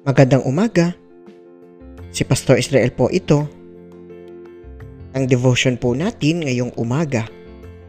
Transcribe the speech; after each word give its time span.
Magandang 0.00 0.48
umaga. 0.48 0.96
Si 2.08 2.24
Pastor 2.24 2.56
Israel 2.56 2.88
po 2.88 3.12
ito. 3.12 3.44
Ang 5.12 5.28
devotion 5.28 5.76
po 5.76 5.92
natin 5.92 6.40
ngayong 6.40 6.72
umaga 6.80 7.28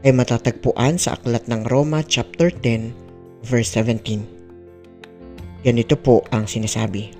ay 0.03 0.11
matatagpuan 0.11 0.99
sa 0.99 1.15
aklat 1.15 1.47
ng 1.47 1.71
Roma 1.71 2.03
chapter 2.03 2.51
10 2.51 3.47
verse 3.47 3.71
17. 3.79 5.63
Ganito 5.63 5.95
po 5.95 6.27
ang 6.35 6.51
sinasabi. 6.51 7.15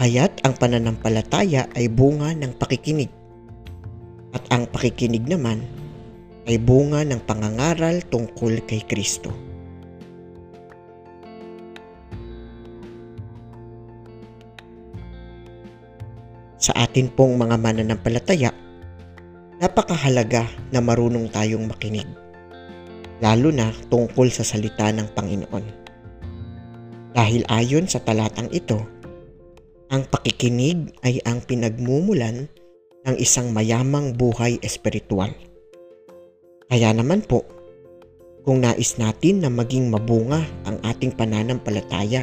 Kaya't 0.00 0.48
ang 0.48 0.56
pananampalataya 0.56 1.68
ay 1.76 1.92
bunga 1.92 2.32
ng 2.32 2.56
pakikinig 2.56 3.12
at 4.32 4.40
ang 4.48 4.64
pakikinig 4.64 5.28
naman 5.28 5.60
ay 6.48 6.56
bunga 6.56 7.04
ng 7.04 7.20
pangangaral 7.28 8.00
tungkol 8.08 8.64
kay 8.64 8.80
Kristo. 8.80 9.51
Sa 16.62 16.70
atin 16.78 17.10
pong 17.10 17.34
mga 17.42 17.58
mananampalataya, 17.58 18.54
napakahalaga 19.58 20.46
na 20.70 20.78
marunong 20.78 21.26
tayong 21.26 21.66
makinig, 21.66 22.06
lalo 23.18 23.50
na 23.50 23.74
tungkol 23.90 24.30
sa 24.30 24.46
salita 24.46 24.94
ng 24.94 25.10
Panginoon. 25.10 25.64
Dahil 27.18 27.42
ayon 27.50 27.90
sa 27.90 27.98
talatang 27.98 28.46
ito, 28.54 28.78
ang 29.90 30.06
pakikinig 30.06 30.94
ay 31.02 31.18
ang 31.26 31.42
pinagmumulan 31.42 32.46
ng 33.10 33.16
isang 33.18 33.50
mayamang 33.50 34.14
buhay 34.14 34.62
espiritual. 34.62 35.34
Kaya 36.70 36.94
naman 36.94 37.26
po, 37.26 37.42
kung 38.46 38.62
nais 38.62 39.02
natin 39.02 39.42
na 39.42 39.50
maging 39.50 39.90
mabunga 39.90 40.46
ang 40.62 40.78
ating 40.86 41.10
pananampalataya, 41.10 42.22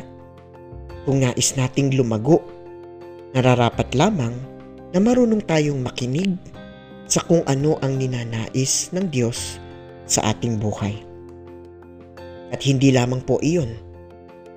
kung 1.04 1.28
nais 1.28 1.60
nating 1.60 1.92
lumago 2.00 2.40
Nararapat 3.30 3.94
lamang 3.94 4.34
na 4.90 4.98
marunong 4.98 5.46
tayong 5.46 5.86
makinig 5.86 6.34
sa 7.06 7.22
kung 7.22 7.46
ano 7.46 7.78
ang 7.86 8.02
ninanais 8.02 8.90
ng 8.90 9.06
Diyos 9.06 9.62
sa 10.10 10.34
ating 10.34 10.58
buhay. 10.58 10.98
At 12.50 12.66
hindi 12.66 12.90
lamang 12.90 13.22
po 13.22 13.38
iyon, 13.46 13.70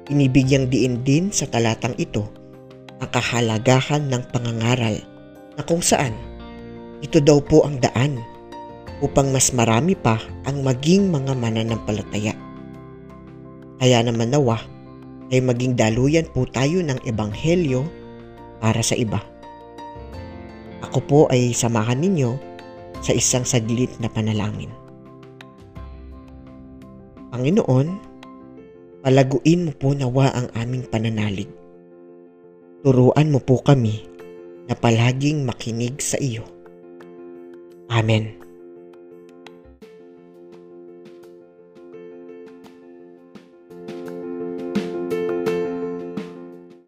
inibigyang 0.08 0.72
diin 0.72 1.04
din 1.04 1.28
sa 1.28 1.44
talatang 1.44 1.92
ito 2.00 2.24
ang 2.96 3.12
kahalagahan 3.12 4.08
ng 4.08 4.22
pangangaral 4.32 4.96
na 5.60 5.62
kung 5.68 5.84
saan 5.84 6.16
ito 7.04 7.20
daw 7.20 7.44
po 7.44 7.68
ang 7.68 7.76
daan 7.76 8.16
upang 9.04 9.28
mas 9.34 9.52
marami 9.52 9.92
pa 9.92 10.16
ang 10.48 10.64
maging 10.64 11.12
mga 11.12 11.36
mananampalataya. 11.36 12.32
Kaya 13.76 14.00
naman 14.00 14.32
nawa 14.32 14.64
ay 15.28 15.44
maging 15.44 15.76
daluyan 15.76 16.24
po 16.32 16.48
tayo 16.48 16.80
ng 16.80 17.04
ebanghelyo 17.04 18.00
para 18.62 18.78
sa 18.78 18.94
iba. 18.94 19.18
Ako 20.86 20.98
po 21.02 21.20
ay 21.34 21.50
samahan 21.50 21.98
ninyo 21.98 22.38
sa 23.02 23.10
isang 23.10 23.42
saglit 23.42 23.90
na 23.98 24.06
panalangin. 24.06 24.70
Panginoon, 27.34 27.88
palaguin 29.02 29.66
mo 29.66 29.72
po 29.74 29.90
nawa 29.98 30.30
ang 30.30 30.46
aming 30.54 30.86
pananalig. 30.86 31.50
Turuan 32.86 33.34
mo 33.34 33.42
po 33.42 33.58
kami 33.58 34.06
na 34.70 34.78
palaging 34.78 35.42
makinig 35.42 35.98
sa 35.98 36.20
iyo. 36.22 36.46
Amen. 37.90 38.38